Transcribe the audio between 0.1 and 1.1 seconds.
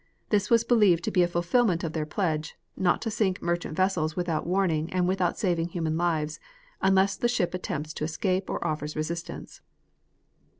This was believed